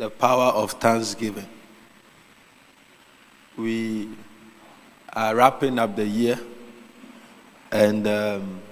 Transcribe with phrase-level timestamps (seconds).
[0.00, 1.46] the power of thanksgiving.
[3.58, 4.08] We
[5.12, 6.40] are wrapping up the year,
[7.70, 8.62] and um,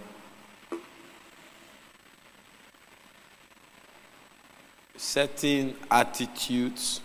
[4.96, 7.02] certain attitudes.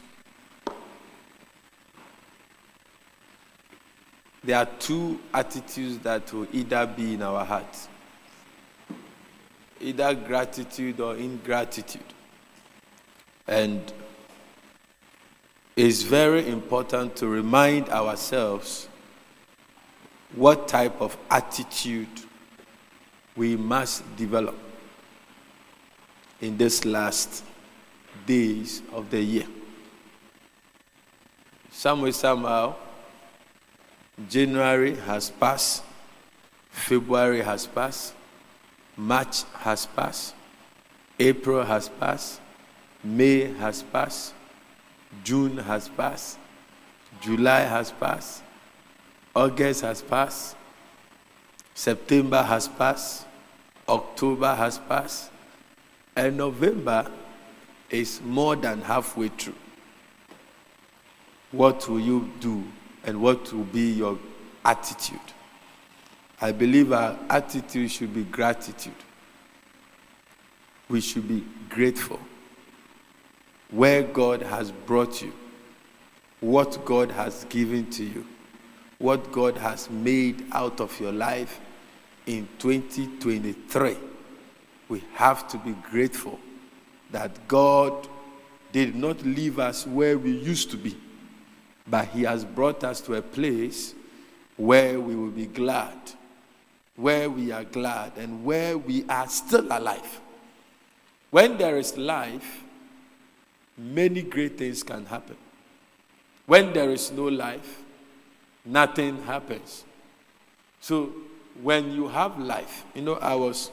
[4.41, 7.89] There are two attitudes that will either be in our hearts
[9.81, 12.01] either gratitude or ingratitude.
[13.45, 13.91] And
[15.75, 18.87] it's very important to remind ourselves
[20.35, 22.07] what type of attitude
[23.35, 24.57] we must develop
[26.41, 27.43] in this last
[28.25, 29.47] days of the year.
[31.71, 32.75] Some way, somehow,
[34.29, 35.83] January has passed,
[36.69, 38.13] February has passed,
[38.95, 40.35] March has passed,
[41.19, 42.39] April has passed,
[43.03, 44.33] May has passed,
[45.23, 46.37] June has passed,
[47.21, 48.43] July has passed,
[49.35, 50.55] August has passed,
[51.73, 53.25] September has passed,
[53.87, 55.31] October has passed,
[56.15, 57.09] and November
[57.89, 59.55] is more than halfway through.
[61.51, 62.63] What will you do
[63.03, 64.17] and what will be your
[64.65, 65.19] attitude?
[66.41, 68.93] I believe our attitude should be gratitude.
[70.89, 72.19] We should be grateful.
[73.73, 75.33] Where God has brought you,
[76.39, 78.25] what God has given to you,
[78.99, 81.59] what God has made out of your life
[82.25, 83.97] in 2023,
[84.87, 86.39] we have to be grateful
[87.11, 88.07] that God
[88.71, 90.95] did not leave us where we used to be,
[91.87, 93.93] but He has brought us to a place
[94.55, 95.97] where we will be glad
[96.95, 100.21] where we are glad and where we are still alive.
[101.31, 102.62] When there is life,
[103.77, 105.37] many great things can happen.
[106.45, 107.81] When there is no life,
[108.65, 109.83] nothing happens.
[110.79, 111.13] So
[111.61, 113.71] when you have life, you know, I was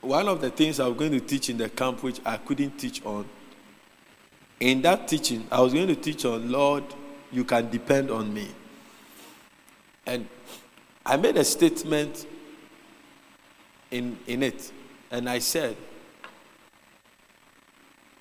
[0.00, 2.78] one of the things I was going to teach in the camp, which I couldn't
[2.78, 3.28] teach on.
[4.60, 6.84] In that teaching, I was going to teach on Lord,
[7.30, 8.48] you can depend on me.
[10.06, 10.28] And
[11.04, 12.26] I made a statement
[13.90, 14.72] in, in it,
[15.10, 15.76] and I said,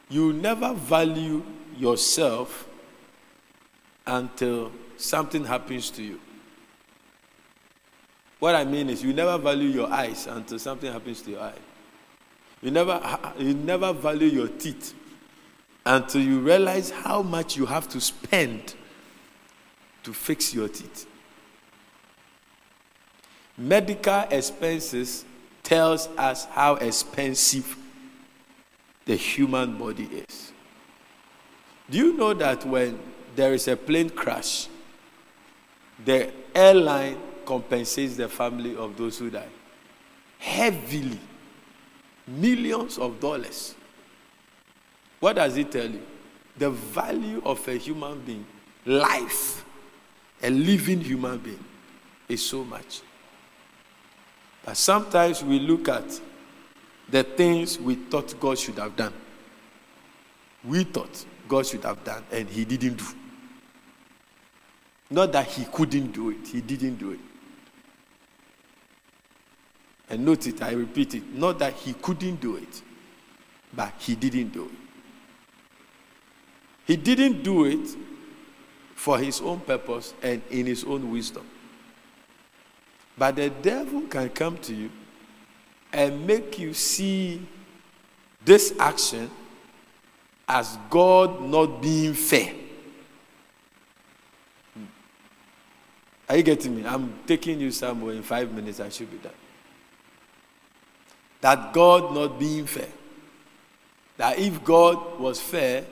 [0.10, 1.44] You never value
[1.78, 2.68] yourself
[4.06, 6.20] until something happens to you.
[8.40, 11.54] What I mean is, you never value your eyes until something happens to your eye.
[12.62, 13.02] You never,
[13.38, 14.94] you never value your teeth
[15.86, 18.76] until you realize how much you have to spend
[20.04, 21.08] to fix your teeth.
[23.58, 25.26] Medical expenses
[25.64, 27.76] tells us how expensive
[29.08, 30.52] the human body is.
[31.90, 33.00] Do you know that when
[33.36, 34.68] there is a plane crash,
[36.06, 39.48] the airline compensates the family of those who die
[40.38, 41.20] heavily,
[42.28, 43.76] millions of dollars.
[45.20, 46.02] What does it tell you?
[46.58, 48.46] The value of a human being,
[48.86, 49.66] life,
[50.42, 51.64] a living human being,
[52.28, 53.02] is so much.
[54.66, 56.20] But sometimes we look at
[57.10, 59.14] the things we thought God should have done.
[60.64, 63.06] We thought God should have done, and He didn't do.
[65.10, 67.20] Not that He couldn't do it, He didn't do it.
[70.10, 71.34] And note it, I repeat it.
[71.34, 72.82] Not that He couldn't do it,
[73.74, 74.72] but He didn't do it.
[76.86, 77.96] He didn't do it
[78.96, 81.46] for His own purpose and in His own wisdom.
[83.18, 84.92] But the devil can come to you
[85.98, 87.42] and make you see
[88.46, 89.32] this action
[90.48, 92.54] as God not being fair.
[94.76, 94.84] Hmm.
[96.30, 96.86] Are you getting me?
[96.86, 99.34] I'm taking you somewhere in five minutes, I should be done.
[101.42, 102.90] That God not being fair.
[104.18, 105.84] That if God was fair,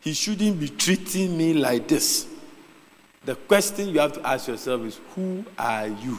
[0.00, 2.26] He shouldn't be treating me like this.
[3.24, 6.18] The question you have to ask yourself is Who are you?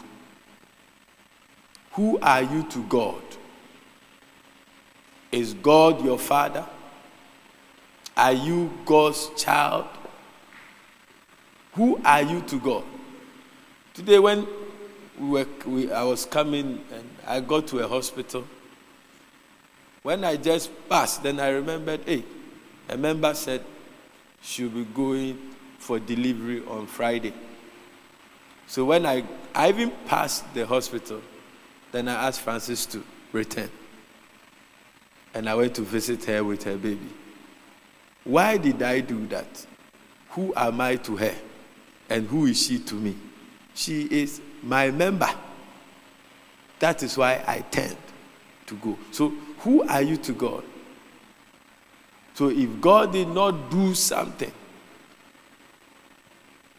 [1.97, 3.23] Who are you to God?
[5.31, 6.63] Is God your father?
[8.15, 9.87] Are you God's child?
[11.73, 12.83] Who are you to God?
[13.95, 14.47] Today, when
[15.19, 18.47] we were, we, I was coming and I got to a hospital,
[20.03, 22.23] when I just passed, then I remembered, hey,
[22.89, 23.63] a member said
[24.39, 25.35] she'll be going
[25.79, 27.33] for delivery on Friday.
[28.67, 29.23] So when I,
[29.55, 31.21] I even passed the hospital,
[31.91, 33.69] then I asked Francis to return.
[35.33, 37.09] and I went to visit her with her baby.
[38.23, 39.65] Why did I do that?
[40.29, 41.35] Who am I to her?
[42.09, 43.15] And who is she to me?
[43.75, 45.29] She is my member.
[46.79, 47.97] That is why I tend
[48.65, 48.97] to go.
[49.11, 49.29] So,
[49.59, 50.63] who are you to God?
[52.33, 54.51] So, if God did not do something,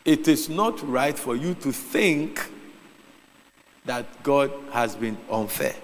[0.05, 2.51] it is not right for you to think
[3.89, 5.75] that God has been unfair.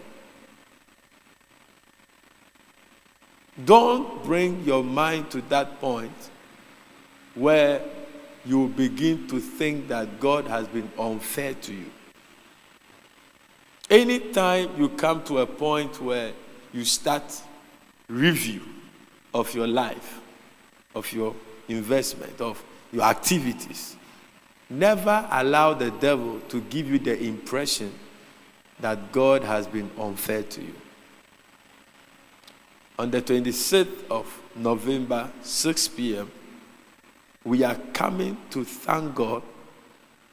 [3.64, 6.12] Don't bring your mind to that point
[7.34, 7.80] where
[8.44, 11.90] you begin to think that God has been unfair to you.
[13.88, 16.32] Anytime you come to a point where
[16.74, 17.22] you start
[18.08, 18.60] review
[19.32, 20.20] of your life,
[20.94, 21.34] of your
[21.68, 22.62] investment, of
[22.92, 23.96] your activities,
[24.70, 27.92] never allow the devil to give you the impression
[28.80, 30.74] that God has been unfair to you.
[32.98, 36.30] On the 26th of November, 6 p.m.,
[37.44, 39.42] we are coming to thank God,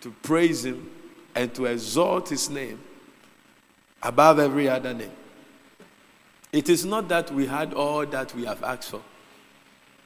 [0.01, 0.89] to praise Him,
[1.35, 2.79] and to exalt His name
[4.01, 5.11] above every other name.
[6.51, 9.01] It is not that we had all that we have asked for.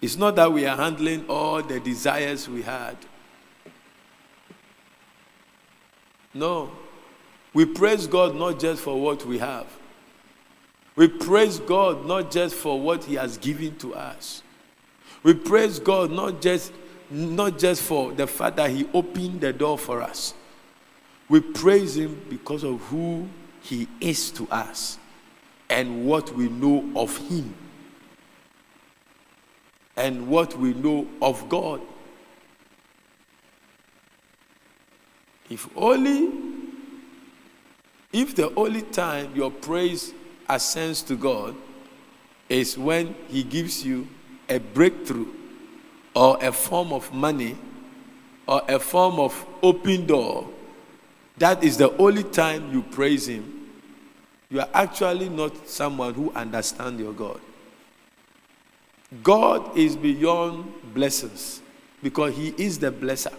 [0.02, 2.98] It's not that we are handling all the desires we had.
[6.36, 6.70] No.
[7.54, 9.66] We praise God not just for what we have.
[10.98, 14.44] We praise God not just for what He has given to us.
[15.24, 16.74] We praise God not just,
[17.10, 20.34] not just for the fact that He opened the door for us.
[21.30, 23.28] We praise Him because of who
[23.62, 25.00] He is to us
[25.70, 27.56] and what we know of Him
[29.96, 31.82] and what we know of God.
[35.50, 36.30] If only,
[38.12, 40.14] if the only time your praise
[40.50, 41.56] ascends to God
[42.50, 44.08] is when He gives you
[44.50, 45.28] a breakthrough
[46.16, 47.58] or a form of money
[48.48, 50.48] or a form of open door.
[51.38, 53.70] That is the only time you praise Him.
[54.50, 57.42] You are actually not someone who understands your God.
[59.24, 61.62] God is beyond blessings
[62.02, 63.34] because He is the blesser.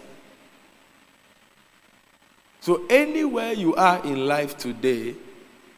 [2.67, 5.15] So, anywhere you are in life today,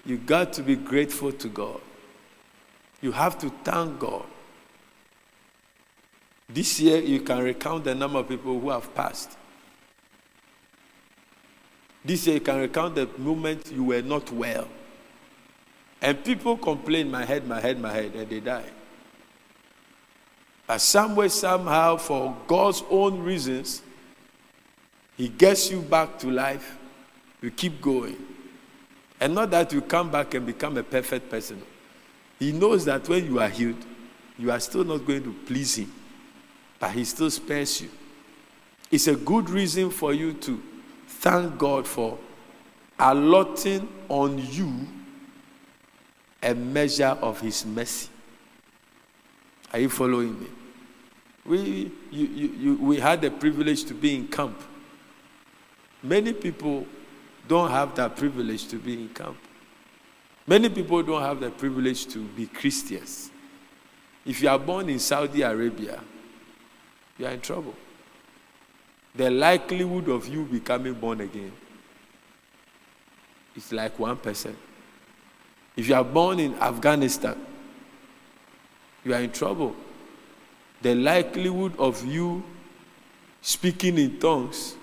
[0.07, 1.81] you got to be grateful to God.
[2.99, 4.25] You have to thank God.
[6.49, 9.37] This year, you can recount the number of people who have passed.
[12.03, 14.67] This year, you can recount the moment you were not well.
[16.01, 18.71] And people complain, my head, my head, my head, and they die.
[20.65, 23.83] But somewhere, somehow, for God's own reasons,
[25.15, 26.77] He gets you back to life.
[27.41, 28.17] You keep going.
[29.19, 31.61] And not that you come back and become a perfect person.
[32.37, 33.85] He knows that when you are healed,
[34.37, 35.91] you are still not going to please Him,
[36.79, 37.89] but He still spares you.
[38.89, 40.61] It's a good reason for you to
[41.07, 42.17] thank God for
[42.97, 44.87] allotting on you
[46.41, 48.09] a measure of His mercy.
[49.73, 50.47] Are you following me?
[51.45, 54.61] We, you, you, you, we had the privilege to be in camp.
[56.01, 56.85] Many people
[57.49, 59.35] don't have that privilege to be in camp.
[60.45, 63.31] Many people don't have the privilege to be Christians.
[64.23, 65.99] If you are born in Saudi Arabia,
[67.17, 67.73] you are in trouble.
[69.15, 71.51] The likelihood of you becoming born again
[73.55, 74.55] is like 1%.
[75.75, 77.35] If you are born in Afghanistan,
[79.03, 79.75] you are in trouble.
[80.83, 82.43] The likelihood of you
[83.41, 84.75] speaking in tongues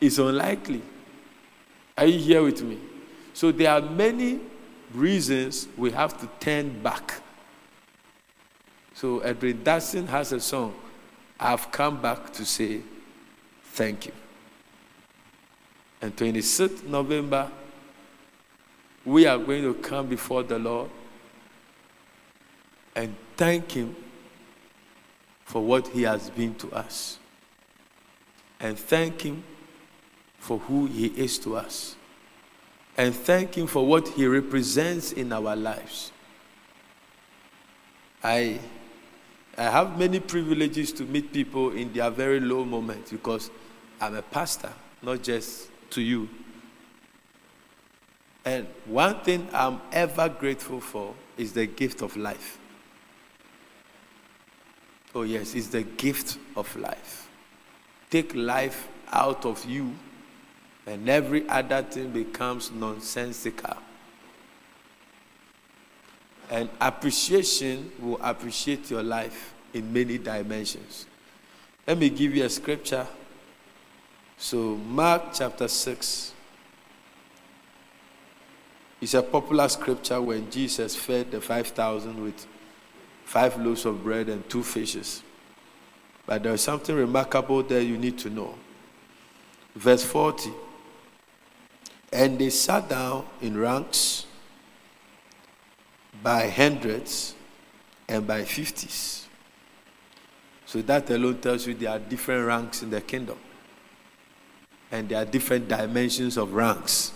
[0.00, 0.80] is unlikely.
[1.98, 2.78] Are you here with me?
[3.34, 4.38] So there are many
[4.94, 7.20] reasons we have to turn back.
[8.94, 10.76] So Edwin Dadson has a song,
[11.40, 12.82] I've come back to say
[13.64, 14.12] thank you.
[16.00, 17.50] And 26th November,
[19.04, 20.90] we are going to come before the Lord
[22.94, 23.96] and thank Him
[25.44, 27.18] for what He has been to us.
[28.60, 29.42] And thank Him
[30.38, 31.96] for who He is to us
[32.98, 36.10] and thank Him for what He represents in our lives.
[38.22, 38.58] I,
[39.56, 43.50] I have many privileges to meet people in their very low moments because
[44.00, 46.28] I'm a pastor, not just to you.
[48.44, 52.58] And one thing I'm ever grateful for is the gift of life.
[55.14, 57.28] Oh, yes, it's the gift of life.
[58.10, 59.94] Take life out of you
[60.88, 63.76] and every other thing becomes nonsensical.
[66.50, 71.04] And appreciation will appreciate your life in many dimensions.
[71.86, 73.06] Let me give you a scripture.
[74.38, 76.32] So, Mark chapter 6
[79.02, 82.46] is a popular scripture when Jesus fed the 5,000 with
[83.26, 85.22] five loaves of bread and two fishes.
[86.24, 88.54] But there is something remarkable there you need to know.
[89.74, 90.50] Verse 40
[92.12, 94.26] And they sat down in ranks
[96.22, 97.34] by hundreds
[98.08, 99.26] and by fifties.
[100.64, 103.38] So that alone tells you there are different ranks in the kingdom.
[104.90, 107.12] And there are different dimensions of ranks.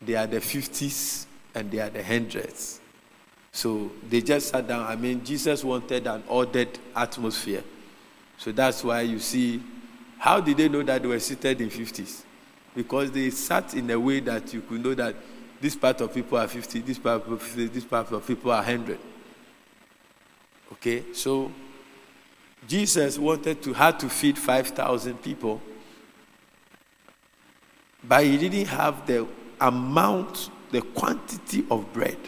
[0.00, 2.80] There are the fifties and there are the hundreds.
[3.52, 4.86] So they just sat down.
[4.86, 7.62] I mean, Jesus wanted an ordered atmosphere.
[8.38, 9.62] So that's why you see,
[10.18, 12.22] how did they know that they were seated in 50s?
[12.74, 15.14] Because they sat in a way that you could know that
[15.60, 18.56] this part of people are 50, this part of 50, this part of people are
[18.56, 18.98] 100.
[20.72, 21.52] Okay, so
[22.66, 25.60] Jesus wanted to had to feed 5,000 people,
[28.02, 29.26] but he didn't have the
[29.60, 32.18] amount, the quantity of bread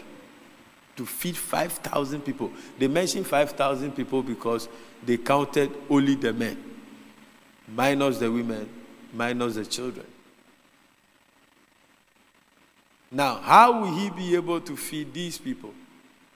[0.95, 2.51] to feed 5,000 people.
[2.77, 4.69] They mentioned 5,000 people because
[5.03, 6.57] they counted only the men,
[7.67, 8.69] minus the women,
[9.13, 10.05] minus the children.
[13.15, 15.73] Now, how will he be able to feed these people?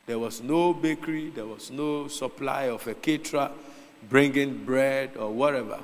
[0.06, 3.52] There was no bakery, there was no supply of a caterer
[4.08, 5.78] bringing bread or whatever.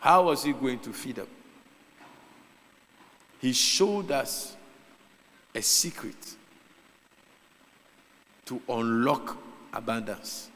[0.00, 1.28] How was he going to feed them?
[3.40, 4.56] He showed us
[5.54, 6.34] a secret
[8.46, 9.36] to unlock
[9.72, 10.50] abundance,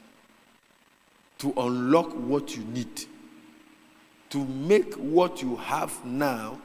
[1.37, 3.05] to unlock what you need,
[4.29, 6.59] to make what you have now,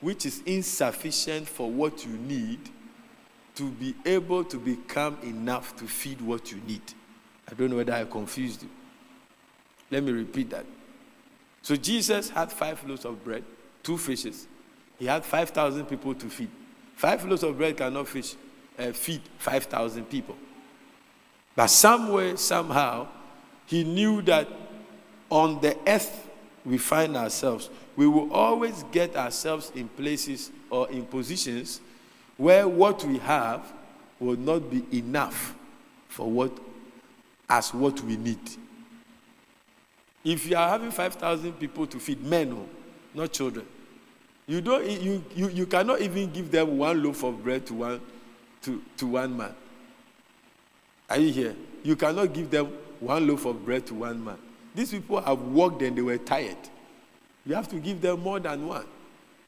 [0.00, 2.60] which is insufficient for what you need,
[3.56, 6.82] to be able to become enough to feed what you need.
[7.50, 8.70] I don't know whether I confused you.
[9.90, 10.64] Let me repeat that.
[11.62, 13.44] So Jesus had five loaves of bread,
[13.82, 14.46] two fishes.
[14.98, 16.50] He had 5,000 people to feed.
[16.96, 18.34] Five loaves of bread cannot fish,
[18.78, 20.36] uh, feed 5,000 people.
[21.56, 23.08] But somewhere, somehow,
[23.66, 24.48] he knew that
[25.28, 26.28] on the earth
[26.64, 31.80] we find ourselves, we will always get ourselves in places or in positions
[32.36, 33.72] where what we have
[34.18, 35.54] will not be enough
[36.08, 36.52] for what
[37.48, 38.38] as what we need.
[40.24, 42.68] If you are having 5,000 people to feed men, oh,
[43.14, 43.66] not children,
[44.46, 48.00] you, don't, you, you, you cannot even give them one loaf of bread to one,
[48.62, 49.54] to, to one man.
[51.08, 51.56] Are you here?
[51.82, 52.66] You cannot give them
[53.00, 54.38] one loaf of bread to one man.
[54.74, 56.56] These people have worked and they were tired.
[57.44, 58.86] You have to give them more than one.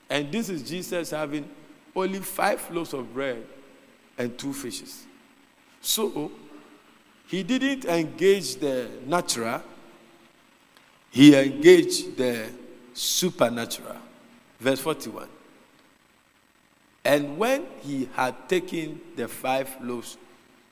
[0.08, 1.48] And this is Jesus having
[1.94, 3.44] only five loaves of bread
[4.18, 5.04] and two fishes.
[5.80, 6.30] So,
[7.26, 9.62] he didn't engage the natural,
[11.10, 12.48] he engaged the
[12.94, 13.96] supernatural.
[14.58, 15.28] Verse 41.
[17.04, 20.16] And when he had taken the five loaves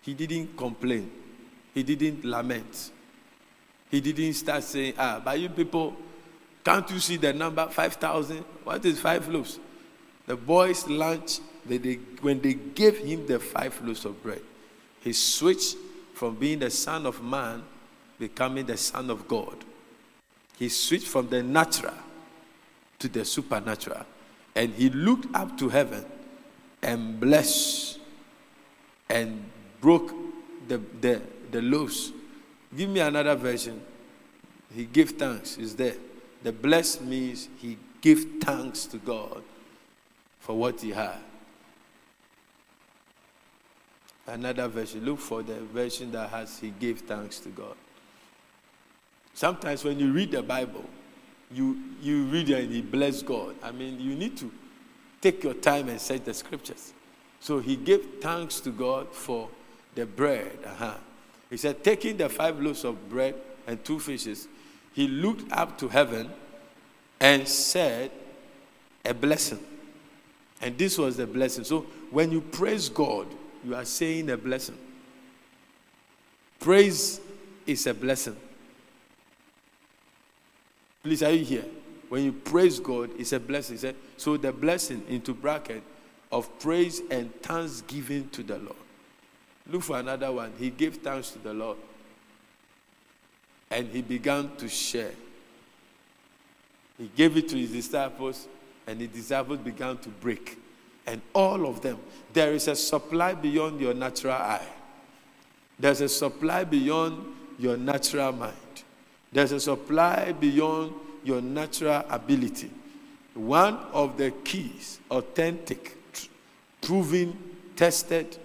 [0.03, 1.11] he didn't complain.
[1.75, 2.91] He didn't lament.
[3.91, 5.95] He didn't start saying, ah, but you people,
[6.65, 8.39] can't you see the number 5,000?
[8.65, 9.59] What is five loaves?
[10.27, 14.43] The boys' lunch, they, they, when they gave him the five loaves of bread,
[15.01, 15.77] he switched
[16.15, 17.63] from being the son of man,
[18.19, 19.65] becoming the son of God.
[20.59, 21.95] He switched from the natural
[22.99, 24.05] to the supernatural.
[24.55, 26.05] And he looked up to heaven
[26.83, 27.99] and blessed
[29.09, 29.43] and
[29.81, 30.15] broke
[30.69, 32.13] the, the, the loaves.
[32.77, 33.81] Give me another version.
[34.75, 35.57] He gave thanks.
[35.57, 35.95] Is there.
[36.43, 39.43] The blessed means he gave thanks to God
[40.39, 41.19] for what he had.
[44.27, 45.05] Another version.
[45.05, 47.75] Look for the version that has he gave thanks to God.
[49.35, 50.85] Sometimes when you read the Bible,
[51.53, 53.57] you, you read it and he bless God.
[53.63, 54.51] I mean, you need to
[55.21, 56.93] take your time and search the scriptures.
[57.41, 59.49] So he gave thanks to God for
[59.95, 60.59] the bread.
[60.65, 60.95] Uh-huh.
[61.49, 63.35] He said, taking the five loaves of bread
[63.67, 64.47] and two fishes,
[64.93, 66.31] he looked up to heaven
[67.21, 68.11] and said,
[69.05, 69.61] A blessing.
[70.61, 71.65] And this was the blessing.
[71.65, 73.27] So when you praise God,
[73.65, 74.77] you are saying a blessing.
[76.59, 77.21] Praise
[77.67, 78.37] is a blessing.
[81.03, 81.65] Please, are you here?
[82.11, 83.95] When you praise God, it's a blessing.
[84.17, 85.83] So the blessing into bracket
[86.31, 88.77] of praise and thanksgiving to the Lord.
[89.71, 90.53] Look for another one.
[90.59, 91.79] He gave thanks to the Lord.
[93.71, 95.13] And he began to share.
[96.99, 98.49] He gave it to his disciples,
[98.87, 100.59] and the disciples began to break.
[101.07, 101.99] and all of them.
[102.33, 104.67] There is a supply beyond your natural eye.
[105.79, 107.25] There's a supply beyond
[107.59, 108.55] your natural mind.
[109.33, 110.93] There's a supply beyond
[111.25, 112.71] your natural ability.
[113.35, 115.97] One of the keys, authentic,
[116.81, 117.37] proven,
[117.77, 118.37] tested,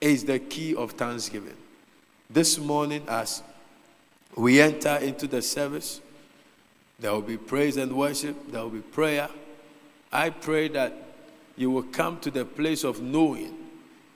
[0.00, 1.56] is the key of thanksgiving.
[2.30, 3.42] This morning, as
[4.36, 6.00] we enter into the service,
[6.98, 9.28] there will be praise and worship, there will be prayer.
[10.12, 10.92] I pray that
[11.56, 13.54] you will come to the place of knowing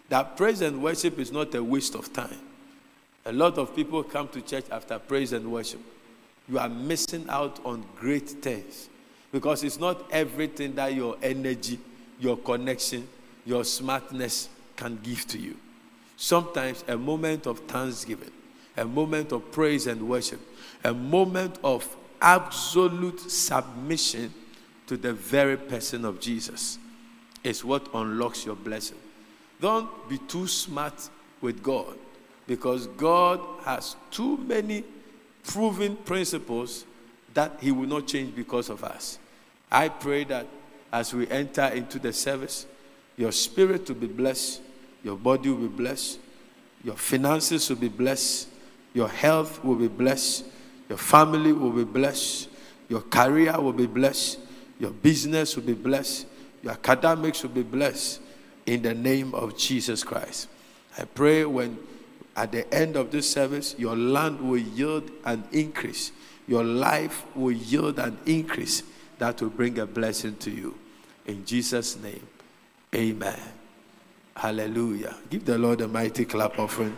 [0.08, 2.38] that praise and worship is not a waste of time.
[3.26, 5.80] A lot of people come to church after praise and worship.
[6.48, 8.88] You are missing out on great things
[9.30, 11.78] because it's not everything that your energy,
[12.18, 13.06] your connection,
[13.44, 15.56] your smartness can give to you.
[16.16, 18.30] Sometimes a moment of thanksgiving,
[18.78, 20.40] a moment of praise and worship,
[20.84, 24.32] a moment of absolute submission
[24.86, 26.78] to the very person of Jesus
[27.44, 28.98] is what unlocks your blessing.
[29.60, 31.08] Don't be too smart
[31.40, 31.98] with God
[32.46, 34.84] because God has too many
[35.44, 36.84] proven principles
[37.34, 39.18] that He will not change because of us.
[39.70, 40.46] I pray that
[40.92, 42.66] as we enter into the service,
[43.16, 44.62] your spirit will be blessed,
[45.04, 46.18] your body will be blessed,
[46.82, 48.48] your finances will be blessed,
[48.94, 50.44] your health will be blessed,
[50.88, 52.48] your family will be blessed,
[52.88, 54.38] your career will be blessed,
[54.78, 56.26] your business will be blessed,
[56.62, 58.20] your academics will be blessed
[58.66, 60.48] in the name of Jesus Christ.
[60.96, 61.78] I pray when
[62.38, 66.12] at the end of this service, your land will yield an increase.
[66.46, 68.84] Your life will yield an increase
[69.18, 70.78] that will bring a blessing to you.
[71.26, 72.24] In Jesus' name,
[72.94, 73.40] amen.
[74.36, 75.16] Hallelujah.
[75.28, 76.96] Give the Lord a mighty clap offering.